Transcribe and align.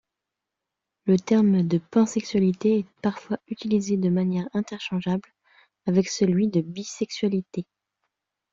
Le 1.05 1.19
terme 1.19 1.61
de 1.67 1.77
pansexualité 1.77 2.79
est 2.79 2.87
parfois 3.03 3.37
utilisé 3.49 3.97
de 3.97 4.09
manière 4.09 4.49
interchangeable 4.53 5.29
avec 5.85 6.09
celui 6.09 6.47
de 6.47 6.61
bisexualité. 6.61 7.67